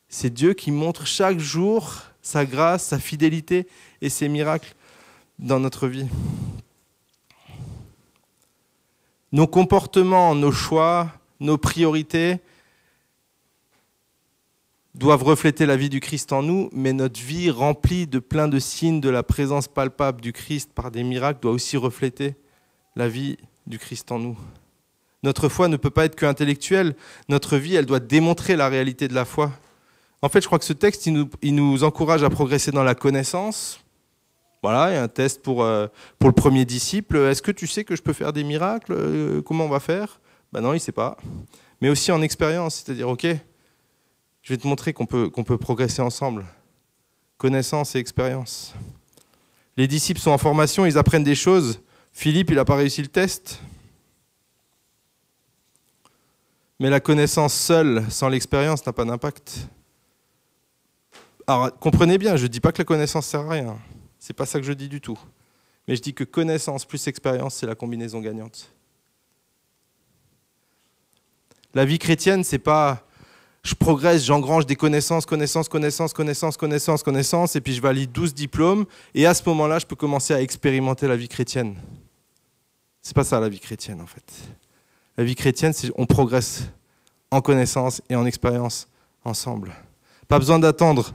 [0.08, 3.66] C'est Dieu qui montre chaque jour sa grâce, sa fidélité
[4.00, 4.74] et ses miracles
[5.38, 6.06] dans notre vie.
[9.32, 12.40] Nos comportements, nos choix, nos priorités
[14.94, 18.58] doivent refléter la vie du Christ en nous, mais notre vie remplie de plein de
[18.58, 22.34] signes de la présence palpable du Christ par des miracles doit aussi refléter
[22.96, 24.38] la vie du Christ en nous.
[25.22, 26.94] Notre foi ne peut pas être que intellectuelle,
[27.28, 29.52] notre vie, elle doit démontrer la réalité de la foi
[30.20, 33.80] en fait, je crois que ce texte, il nous, encourage à progresser dans la connaissance.
[34.62, 35.86] Voilà, il y a un test pour, euh,
[36.18, 37.16] pour le premier disciple.
[37.16, 38.92] Est-ce que tu sais que je peux faire des miracles?
[38.92, 40.20] Euh, Comment on va faire?
[40.52, 41.16] Ben non, il ne sait pas.
[41.80, 43.28] Mais aussi en expérience, c'est-à-dire, ok,
[44.48, 46.46] je vais te montrer qu'on peut, peut progresser ensemble.
[47.36, 48.72] Connaissance et expérience.
[49.76, 51.82] Les disciples sont en formation, ils apprennent des choses.
[52.14, 53.60] Philippe, il n'a pas réussi le test.
[56.80, 59.68] Mais la connaissance seule, sans l'expérience, n'a pas d'impact.
[61.46, 63.78] Alors comprenez bien, je ne dis pas que la connaissance sert à rien.
[64.18, 65.18] C'est pas ça que je dis du tout.
[65.86, 68.72] Mais je dis que connaissance plus expérience, c'est la combinaison gagnante.
[71.74, 73.04] La vie chrétienne, c'est pas
[73.62, 78.34] je progresse, j'engrange des connaissances, connaissances, connaissances, connaissances, connaissances, connaissances, et puis je valide 12
[78.34, 81.76] diplômes, et à ce moment-là, je peux commencer à expérimenter la vie chrétienne.
[83.02, 84.24] C'est pas ça la vie chrétienne en fait.
[85.16, 86.64] La vie chrétienne, c'est on progresse
[87.30, 88.88] en connaissance et en expérience
[89.24, 89.72] ensemble.
[90.28, 91.14] Pas besoin d'attendre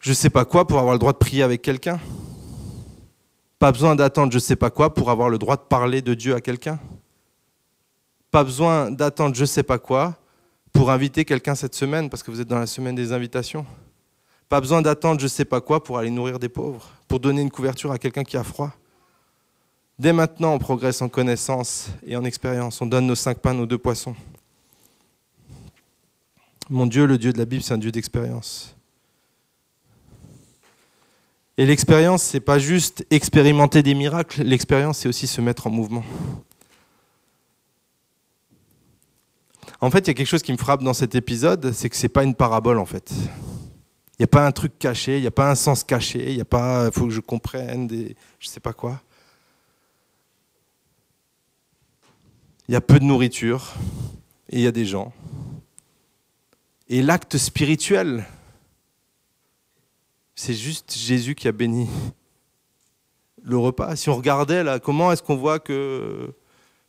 [0.00, 1.98] je sais pas quoi pour avoir le droit de prier avec quelqu'un.
[3.58, 6.34] Pas besoin d'attendre je sais pas quoi pour avoir le droit de parler de Dieu
[6.34, 6.78] à quelqu'un.
[8.30, 10.18] Pas besoin d'attendre je sais pas quoi
[10.74, 13.64] pour inviter quelqu'un cette semaine parce que vous êtes dans la semaine des invitations.
[14.50, 17.50] Pas besoin d'attendre je sais pas quoi pour aller nourrir des pauvres, pour donner une
[17.50, 18.72] couverture à quelqu'un qui a froid.
[19.98, 22.82] Dès maintenant, on progresse en connaissance et en expérience.
[22.82, 24.16] On donne nos cinq pains, nos deux poissons.
[26.68, 28.74] Mon Dieu, le Dieu de la Bible, c'est un Dieu d'expérience.
[31.56, 36.02] Et l'expérience, c'est pas juste expérimenter des miracles, l'expérience, c'est aussi se mettre en mouvement.
[39.84, 41.96] En fait, il y a quelque chose qui me frappe dans cet épisode, c'est que
[41.96, 43.12] c'est pas une parabole en fait.
[43.12, 46.36] Il n'y a pas un truc caché, il n'y a pas un sens caché, il
[46.36, 49.02] n'y a pas, il faut que je comprenne des, je sais pas quoi.
[52.66, 53.74] Il y a peu de nourriture
[54.48, 55.12] et il y a des gens.
[56.88, 58.24] Et l'acte spirituel,
[60.34, 61.90] c'est juste Jésus qui a béni
[63.42, 63.96] le repas.
[63.96, 66.32] Si on regardait là, comment est-ce qu'on voit que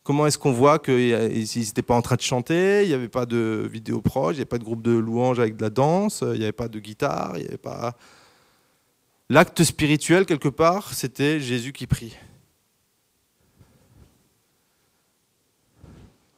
[0.06, 3.26] comment est-ce qu'on voit qu'ils n'étaient pas en train de chanter, il n'y avait pas
[3.26, 6.22] de vidéo proche, il n'y avait pas de groupe de louanges avec de la danse,
[6.22, 7.98] il n'y avait pas de guitare, il n'y avait pas.
[9.30, 12.16] L'acte spirituel, quelque part, c'était Jésus qui prie.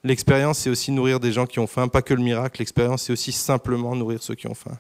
[0.06, 2.62] L'expérience, c'est aussi nourrir des gens qui ont faim, pas que le miracle.
[2.62, 4.80] L'expérience, c'est aussi simplement nourrir ceux qui ont faim.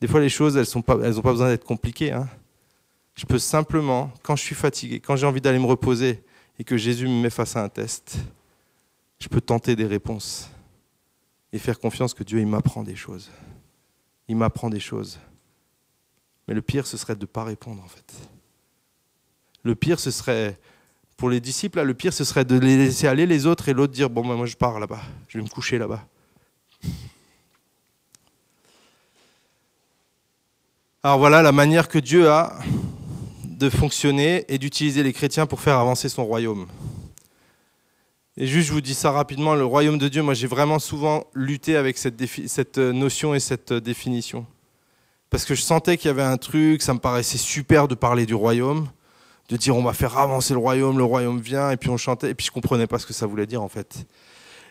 [0.00, 2.10] Des fois, les choses, elles n'ont pas, besoin d'être compliquées.
[2.10, 2.28] Hein.
[3.14, 6.22] Je peux simplement, quand je suis fatigué, quand j'ai envie d'aller me reposer
[6.58, 8.16] et que Jésus me met face à un test,
[9.18, 10.50] je peux tenter des réponses
[11.52, 13.30] et faire confiance que Dieu, il m'apprend des choses.
[14.28, 15.18] Il m'apprend des choses.
[16.48, 18.12] Mais le pire, ce serait de ne pas répondre, en fait.
[19.62, 20.58] Le pire, ce serait
[21.16, 23.92] pour les disciples, le pire, ce serait de les laisser aller les autres et l'autre
[23.92, 26.04] dire Bon, ben, moi, je pars là-bas, je vais me coucher là-bas.
[31.04, 32.58] Alors voilà la manière que Dieu a
[33.62, 36.66] de fonctionner et d'utiliser les chrétiens pour faire avancer son royaume.
[38.36, 41.24] Et juste, je vous dis ça rapidement, le royaume de Dieu, moi j'ai vraiment souvent
[41.34, 44.46] lutté avec cette, cette notion et cette définition.
[45.30, 48.26] Parce que je sentais qu'il y avait un truc, ça me paraissait super de parler
[48.26, 48.88] du royaume
[49.48, 52.30] de dire on va faire avancer le royaume, le royaume vient, et puis on chantait,
[52.30, 54.06] et puis je comprenais pas ce que ça voulait dire en fait.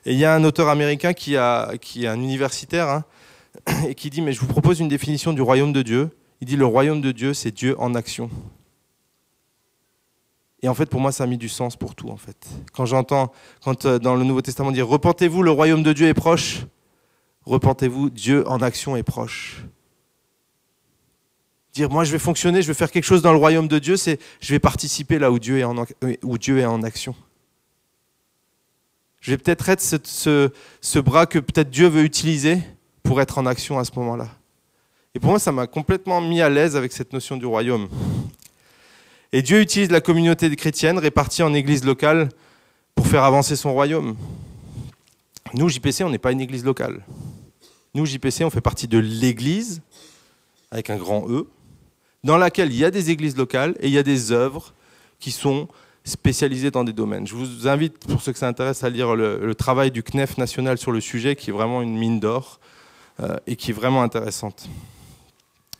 [0.06, 3.06] Et il y a un auteur américain qui, a, qui est un universitaire, hein,
[3.88, 6.10] et qui dit, mais je vous propose une définition du royaume de Dieu.
[6.42, 8.32] Il dit, le royaume de Dieu, c'est Dieu en action.
[10.64, 12.48] Et en fait, pour moi, ça a mis du sens pour tout, en fait.
[12.74, 13.32] Quand j'entends,
[13.64, 16.66] quand euh, dans le Nouveau Testament dire, repentez-vous, le royaume de Dieu est proche,
[17.46, 19.64] repentez-vous, Dieu en action est proche
[21.74, 23.98] dire moi je vais fonctionner, je vais faire quelque chose dans le royaume de Dieu,
[23.98, 27.16] c'est je vais participer là où Dieu est en, en action.
[29.22, 32.60] Je vais peut-être être ce, bras que peut-être Dieu veut utiliser
[33.04, 34.30] pour être en action à ce moment-là.
[35.14, 37.88] Et pour moi, ça m'a complètement mis à l'aise avec cette notion du royaume.
[39.34, 42.30] Et Dieu utilise la communauté chrétienne répartie en églises locales
[42.96, 44.18] pour faire avancer son royaume.
[45.54, 47.06] Nous, JPC, on n'est pas une église locale.
[47.94, 49.82] Nous, JPC, on fait partie de l'église,
[50.70, 51.48] avec un grand E,
[52.26, 54.74] dans laquelle il y a des églises locales et il y a des œuvres
[55.20, 55.70] qui sont
[56.04, 57.26] spécialisées dans des domaines.
[57.26, 60.78] Je vous invite, pour ceux que ça intéresse, à lire le, travail du CNEF national
[60.78, 62.60] sur le sujet, qui est vraiment une mine d'or
[63.22, 64.68] euh, et qui est vraiment intéressante.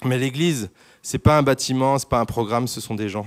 [0.06, 0.70] Mais l'Église,
[1.02, 3.26] c'est pas un bâtiment, c'est pas un programme, ce sont des gens.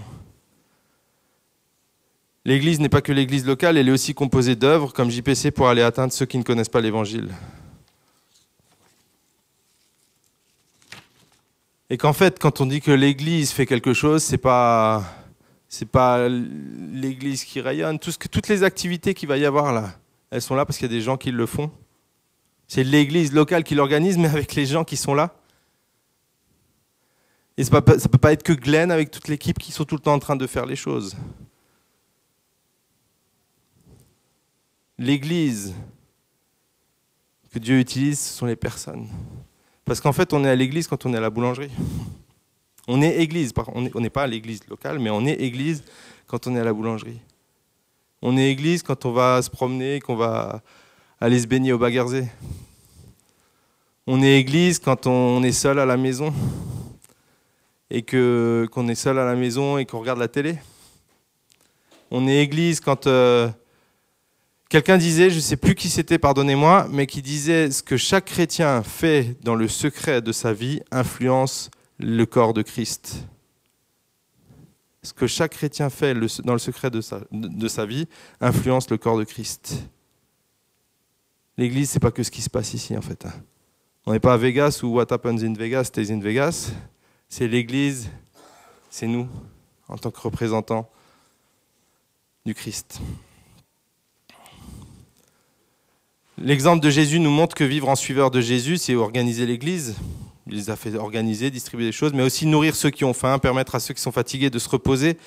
[2.44, 5.82] L'Église n'est pas que l'Église locale, elle est aussi composée d'œuvres comme JPC pour aller
[5.82, 7.34] atteindre ceux qui ne connaissent pas l'Évangile.
[11.90, 15.04] Et qu'en fait, quand on dit que l'Église fait quelque chose, c'est pas
[15.90, 17.98] pas l'Église qui rayonne.
[17.98, 19.94] Toutes les activités qu'il va y avoir là,
[20.30, 21.70] elles sont là parce qu'il y a des gens qui le font.
[22.68, 25.34] C'est l'Église locale qui l'organise, mais avec les gens qui sont là.
[27.56, 30.00] Et ça ne peut pas être que Glenn avec toute l'équipe qui sont tout le
[30.00, 31.16] temps en train de faire les choses.
[34.98, 35.74] L'Église
[37.52, 39.06] que Dieu utilise, ce sont les personnes.
[39.84, 41.70] Parce qu'en fait, on est à l'église quand on est à la boulangerie.
[42.88, 45.84] On est église, on n'est pas à l'église locale, mais on est église
[46.26, 47.20] quand on est à la boulangerie.
[48.20, 50.62] On est église quand on va se promener, qu'on va
[51.20, 52.26] aller se baigner au Bagarzé.
[54.06, 56.34] On est église quand on est seul à la maison.
[57.94, 60.58] Et que qu'on est seul à la maison et qu'on regarde la télé.
[62.10, 63.48] On est église quand euh,
[64.68, 68.24] quelqu'un disait, je ne sais plus qui c'était, pardonnez-moi, mais qui disait ce que chaque
[68.24, 73.28] chrétien fait dans le secret de sa vie influence le corps de Christ.
[75.04, 78.08] Ce que chaque chrétien fait dans le secret de sa, de sa vie
[78.40, 79.88] influence le corps de Christ.
[81.56, 83.24] L'église, c'est pas que ce qui se passe ici, en fait.
[83.24, 83.34] Hein.
[84.04, 86.72] On n'est pas à Vegas ou what happens in Vegas stays in Vegas.
[87.36, 88.10] C'est l'église,
[88.90, 89.26] c'est nous,
[89.88, 90.88] en tant que représentants
[92.46, 93.00] du Christ.
[96.38, 99.96] L'exemple de Jésus nous montre que vivre en suiveur de Jésus, c'est organiser l'Église.
[100.46, 103.40] Il les a fait organiser, distribuer des choses, mais aussi nourrir ceux qui ont faim,
[103.40, 105.18] permettre à ceux qui sont fatigués de se reposer,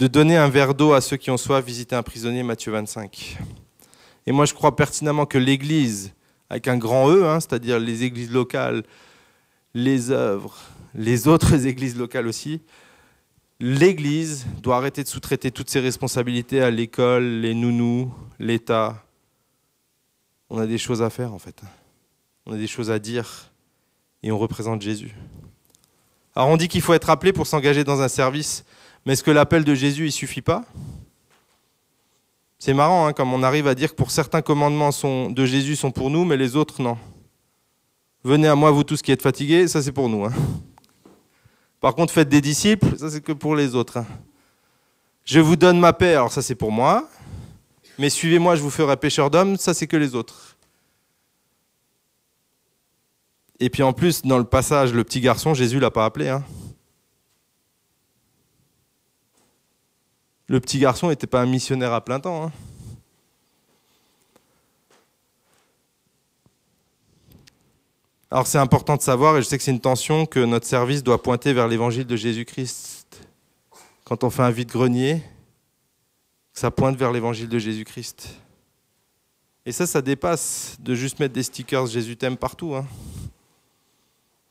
[0.00, 3.38] de donner un verre d'eau à ceux qui ont soif, visiter un prisonnier, Matthieu 25.
[4.26, 6.14] Et moi, je crois pertinemment que l'Église,
[6.50, 8.82] avec un grand E, hein, c'est-à-dire les églises locales,
[9.72, 12.60] les œuvres, les autres églises locales aussi,
[13.60, 19.04] l'Église doit arrêter de sous-traiter toutes ses responsabilités à l'école, les nounous, l'État.
[20.50, 21.62] On a des choses à faire en fait.
[22.46, 23.50] On a des choses à dire
[24.22, 25.14] et on représente Jésus.
[26.34, 28.64] Alors on dit qu'il faut être appelé pour s'engager dans un service,
[29.06, 30.64] mais est-ce que l'appel de Jésus, il suffit pas?
[32.58, 34.90] C'est marrant, hein, comme on arrive à dire que pour certains commandements
[35.30, 36.96] de Jésus sont pour nous, mais les autres non.
[38.24, 40.24] Venez à moi, vous tous qui êtes fatigués, ça c'est pour nous.
[40.24, 40.32] Hein.
[41.84, 43.98] Par contre, faites des disciples, ça c'est que pour les autres.
[43.98, 44.06] Hein.
[45.26, 47.10] Je vous donne ma paix, alors ça c'est pour moi.
[47.98, 50.56] Mais suivez-moi, je vous ferai pécheur d'hommes, ça c'est que les autres.
[53.60, 56.30] Et puis en plus, dans le passage, le petit garçon, Jésus l'a pas appelé.
[56.30, 56.42] Hein.
[60.46, 62.46] Le petit garçon n'était pas un missionnaire à plein temps.
[62.46, 62.52] Hein.
[68.34, 71.04] Alors c'est important de savoir, et je sais que c'est une tension, que notre service
[71.04, 73.06] doit pointer vers l'évangile de Jésus-Christ.
[74.02, 75.22] Quand on fait un vide-grenier,
[76.52, 78.30] ça pointe vers l'évangile de Jésus-Christ.
[79.64, 82.74] Et ça, ça dépasse de juste mettre des stickers Jésus t'aime partout.
[82.74, 82.84] Hein.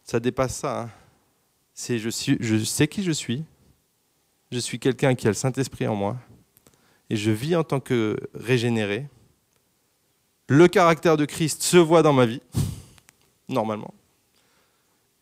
[0.05, 0.83] Ça dépasse ça.
[0.83, 0.89] Hein.
[1.73, 3.43] C'est je, je sais qui je suis.
[4.49, 6.15] Je suis quelqu'un qui a le Saint-Esprit en moi.
[7.09, 9.09] Et je vis en tant que régénéré.
[10.47, 12.39] Le caractère de Christ se voit dans ma vie
[13.49, 13.93] normalement.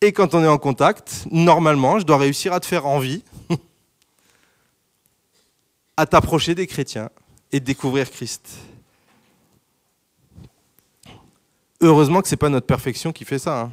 [0.00, 3.22] Et quand on est en contact, normalement, je dois réussir à te faire envie,
[5.96, 7.10] à t'approcher des chrétiens
[7.52, 8.48] et découvrir Christ.
[11.80, 13.62] Heureusement que ce n'est pas notre perfection qui fait ça.
[13.62, 13.72] Hein.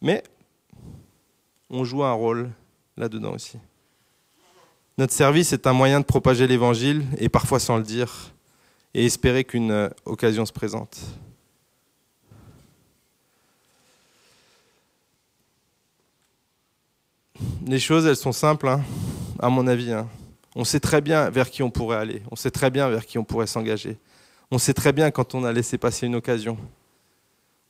[0.00, 0.22] Mais
[1.70, 2.50] on joue un rôle
[2.96, 3.58] là-dedans aussi.
[4.96, 8.32] Notre service est un moyen de propager l'Évangile, et parfois sans le dire,
[8.94, 10.98] et espérer qu'une euh, occasion se présente.
[17.66, 18.82] Les choses, elles sont simples, hein,
[19.38, 19.92] à mon avis.
[19.92, 20.08] Hein.
[20.54, 22.22] On sait très bien vers qui on pourrait aller.
[22.30, 23.98] On sait très bien vers qui on pourrait s'engager.
[24.50, 26.56] On sait très bien quand on a laissé passer une occasion.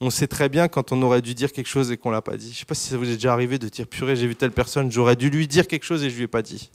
[0.01, 2.37] On sait très bien quand on aurait dû dire quelque chose et qu'on l'a pas
[2.37, 2.49] dit.
[2.49, 4.37] Je ne sais pas si ça vous est déjà arrivé de dire purée, j'ai vu
[4.37, 6.71] telle personne, j'aurais dû lui dire quelque chose et je lui ai pas dit.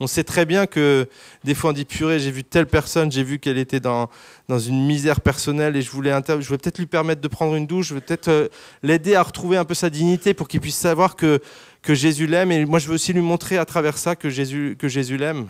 [0.00, 1.08] On sait très bien que
[1.44, 4.10] des fois on dit purée, j'ai vu telle personne, j'ai vu qu'elle était dans,
[4.48, 7.66] dans une misère personnelle et je voulais, je voulais peut-être lui permettre de prendre une
[7.66, 8.48] douche, je veux peut-être euh,
[8.82, 11.40] l'aider à retrouver un peu sa dignité pour qu'il puisse savoir que,
[11.82, 12.50] que Jésus l'aime.
[12.50, 15.46] Et moi je veux aussi lui montrer à travers ça que Jésus, que Jésus l'aime.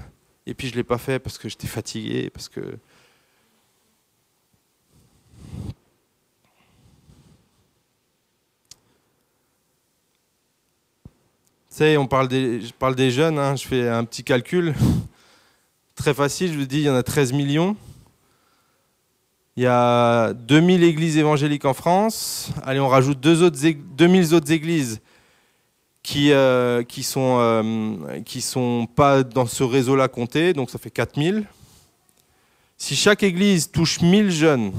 [0.46, 2.60] Et puis je ne l'ai pas fait parce que j'étais fatigué, parce que
[11.80, 14.74] on parle des, je parle des jeunes, hein, je fais un petit calcul.
[15.94, 17.76] Très facile, je vous dis, il y en a 13 millions.
[19.56, 22.50] Il y a 2000 églises évangéliques en France.
[22.62, 23.58] Allez, on rajoute deux autres,
[23.96, 25.00] 2000 autres églises
[26.02, 31.44] qui ne euh, euh, qui sont pas dans ce réseau-là compté, donc ça fait 4000.
[32.76, 34.72] Si chaque église touche 1000 jeunes,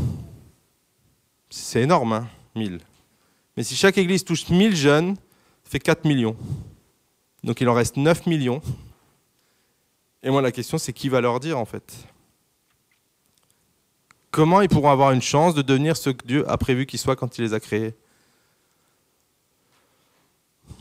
[1.50, 2.79] c'est énorme, hein, 1000.
[3.56, 5.15] Mais si chaque église touche 1000 jeunes,
[5.63, 6.35] ça fait 4 millions.
[7.44, 8.62] Donc il en reste 9 millions.
[10.21, 11.94] Et moi, la question, c'est qui va leur dire, en fait?
[14.31, 17.15] Comment ils pourront avoir une chance de devenir ce que Dieu a prévu qu'ils soient
[17.15, 17.94] quand il les a créés?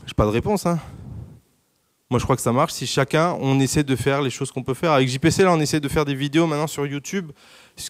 [0.05, 0.65] Je n'ai pas de réponse.
[0.65, 0.79] Hein
[2.13, 4.61] moi, je crois que ça marche si chacun, on essaie de faire les choses qu'on
[4.61, 4.91] peut faire.
[4.91, 7.31] Avec JPC, là, on essaie de faire des vidéos maintenant sur YouTube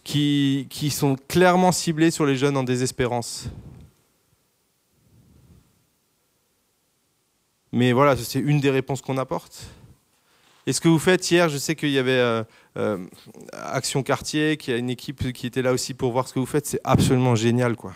[0.01, 3.49] qui, qui sont clairement ciblées sur les jeunes en désespérance.
[7.74, 9.65] Mais voilà, c'est une des réponses qu'on apporte.
[10.67, 12.43] Et ce que vous faites hier, je sais qu'il y avait euh,
[12.78, 13.03] euh,
[13.51, 16.45] Action Quartier, qui a une équipe qui était là aussi pour voir ce que vous
[16.45, 16.67] faites.
[16.67, 17.93] C'est absolument génial, quoi.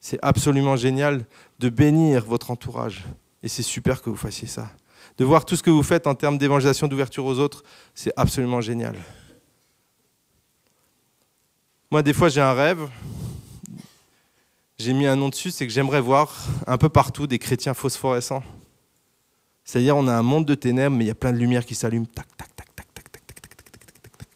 [0.00, 1.26] C'est absolument génial
[1.58, 3.04] de bénir votre entourage.
[3.42, 4.70] Et c'est super que vous fassiez ça.
[5.18, 7.64] De voir tout ce que vous faites en termes d'évangélisation, d'ouverture aux autres,
[7.94, 8.96] c'est absolument génial.
[11.90, 12.88] Moi, des fois, j'ai un rêve.
[14.78, 18.42] J'ai mis un nom dessus, c'est que j'aimerais voir un peu partout des chrétiens phosphorescents.
[19.64, 21.74] C'est-à-dire, on a un monde de ténèbres, mais il y a plein de lumière qui
[21.74, 24.28] s'allument, tac, tac, tac, tac, tac, tac, tac, tac, tac, tac, tac, tac,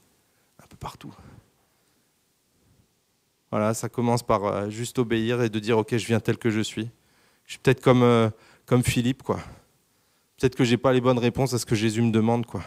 [0.62, 1.12] un peu partout.
[3.50, 6.60] Voilà, ça commence par juste obéir et de dire, ok, je viens tel que je
[6.60, 6.88] suis.
[7.44, 8.30] Je suis peut-être comme,
[8.64, 9.40] comme Philippe, quoi.
[10.38, 12.62] Peut-être que j'ai pas les bonnes réponses à ce que Jésus me demande, quoi.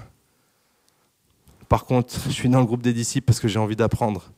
[1.70, 4.32] Par contre, je suis dans le groupe des disciples parce que j'ai envie d'apprendre.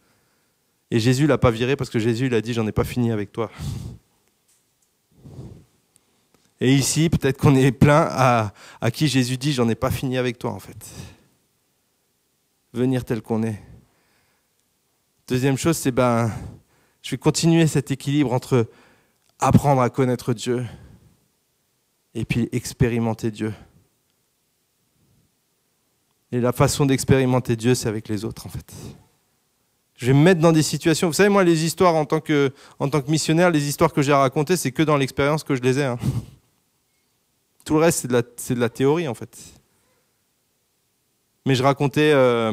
[0.94, 3.12] Et Jésus l'a pas viré parce que Jésus il a dit j'en ai pas fini
[3.12, 3.50] avec toi.
[6.62, 8.54] Et ici, peut-être qu'on est plein à,
[8.92, 10.92] qui Jésus dit j'en ai pas fini avec toi en fait.
[12.74, 13.60] Venir tel qu'on est.
[15.28, 16.32] Deuxième chose, c'est ben,
[17.02, 18.70] je vais continuer cet équilibre entre
[19.40, 20.64] apprendre à connaître Dieu
[22.14, 23.52] et puis expérimenter Dieu.
[26.32, 28.72] Et la façon d'expérimenter Dieu, c'est avec les autres, en fait.
[30.04, 31.08] Je vais me mettre dans des situations.
[31.08, 32.52] Vous savez, moi, les histoires en tant que,
[33.08, 35.86] missionnaire, les histoires que j'ai à raconter, c'est que dans l'expérience que je les ai.
[35.86, 35.98] Hein.
[37.64, 38.00] Tout le reste,
[38.36, 39.34] c'est de, la, théorie, en fait.
[41.46, 42.52] Mais je racontais euh,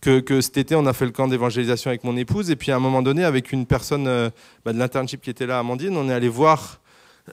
[0.00, 2.76] que, cet été, on a fait le camp d'évangélisation avec mon épouse, et puis à
[2.76, 4.30] un moment donné, avec une personne euh,
[4.64, 6.80] bah, de l'internship qui était là, Amandine, on est allé voir,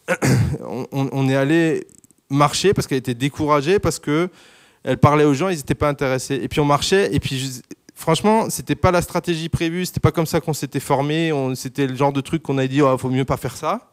[0.61, 1.85] on, on, est allé
[2.27, 4.31] marcher parce qu'elle était découragée, parce que
[4.81, 6.39] elle parlait aux gens, ils n'étaient pas intéressés.
[6.41, 7.61] Et puis on marchait, et puis
[7.95, 11.95] franchement, c'était pas la stratégie prévue, c'était pas comme ça qu'on s'était formé, c'était le
[11.95, 13.89] genre de truc qu'on a dit, il oh, faut mieux pas faire ça.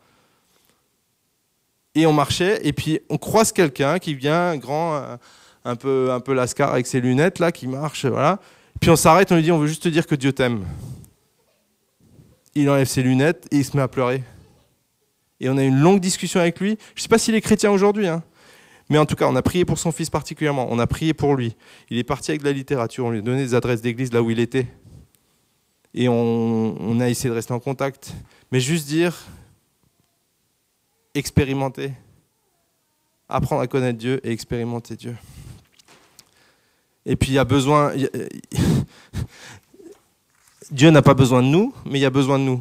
[1.94, 5.18] Et on marchait, et puis on croise quelqu'un qui vient, grand,
[5.64, 8.38] un peu, un peu lascar avec ses lunettes là, qui marche, voilà.
[8.80, 10.64] Puis on s'arrête, on lui dit, on veut juste te dire que Dieu t'aime.
[12.54, 14.24] Il enlève ses lunettes et il se met à pleurer.
[15.38, 16.78] Et on a une longue discussion avec lui.
[16.94, 18.22] Je sais pas s'il est chrétien aujourd'hui, hein.
[18.90, 20.66] Mais en tout cas, on a prié pour son fils particulièrement.
[20.68, 21.56] On a prié pour lui.
[21.90, 23.06] Il est parti avec de la littérature.
[23.06, 24.66] On lui a donné des adresses d'église là où il était.
[25.94, 28.12] Et on, a essayé de rester en contact.
[28.50, 29.16] Mais juste dire,
[31.14, 31.92] expérimenter.
[33.28, 35.16] Apprendre à connaître Dieu et expérimenter Dieu.
[37.06, 37.92] Et puis il y a besoin.
[40.72, 42.60] Dieu n'a pas besoin de nous, mais il y a besoin de nous.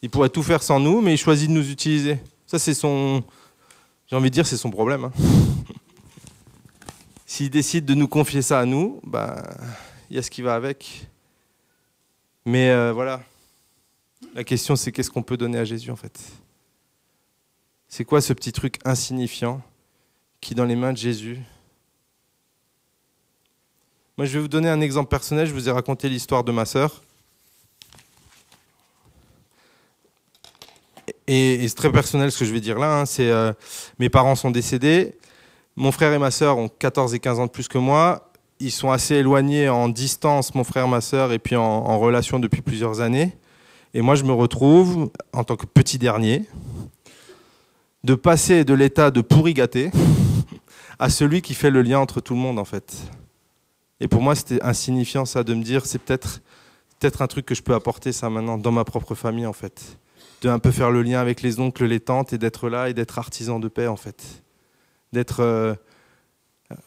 [0.00, 2.18] Il pourrait tout faire sans nous, mais il choisit de nous utiliser.
[2.46, 3.22] Ça, c'est son,
[4.08, 5.04] j'ai envie de dire, c'est son problème.
[5.04, 5.12] Hein.
[7.26, 9.36] S'il décide de nous confier ça à nous, ben,
[10.10, 11.06] il y a ce qui va avec.
[12.44, 13.22] Mais euh, voilà,
[14.34, 16.18] la question c'est qu'est-ce qu'on peut donner à Jésus en fait?
[17.86, 19.62] C'est quoi ce petit truc insignifiant
[20.40, 21.40] qui, dans les mains de Jésus,
[24.18, 25.46] moi, je vais vous donner un exemple personnel.
[25.46, 27.04] Je vous ai raconté l'histoire de ma sœur.
[31.28, 33.06] Et, c'est très personnel ce que je vais dire là, hein.
[33.06, 33.52] c'est euh,
[33.98, 35.14] mes parents sont décédés,
[35.76, 38.72] mon frère et ma sœur ont 14 et 15 ans de plus que moi, ils
[38.72, 43.00] sont assez éloignés en distance, mon frère, ma sœur, et puis en, relation depuis plusieurs
[43.00, 43.36] années.
[43.94, 46.46] Et moi, je me retrouve, en tant que petit dernier,
[48.02, 49.90] de passer de l'état de pourri gâté
[50.98, 52.96] à celui qui fait le lien entre tout le monde, en fait.
[54.00, 56.40] Et pour moi, c'était insignifiant, ça, de me dire, c'est peut-être
[56.98, 59.98] peut-être un truc que je peux apporter, ça, maintenant, dans ma propre famille, en fait
[60.42, 62.94] de un peu faire le lien avec les oncles, les tantes et d'être là et
[62.94, 64.42] d'être artisan de paix en fait.
[65.12, 65.74] D'être euh,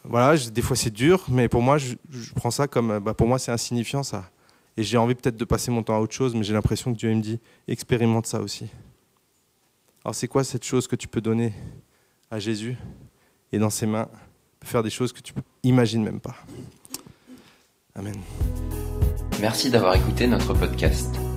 [0.04, 1.94] voilà, des fois c'est dur, mais pour moi je,
[2.34, 4.30] prends ça comme bah, pour moi c'est insignifiant ça.
[4.76, 6.98] Et j'ai envie peut-être de passer mon temps à autre chose, mais j'ai l'impression que
[6.98, 7.38] Dieu me dit
[7.68, 8.68] expérimente ça aussi.
[10.04, 11.52] Alors c'est quoi cette chose que tu peux donner
[12.30, 12.76] à Jésus
[13.52, 14.08] et dans ses mains
[14.64, 16.36] faire des choses que tu imagines même pas?
[17.94, 18.14] Amen.
[19.40, 21.14] Merci d'avoir écouté notre podcast.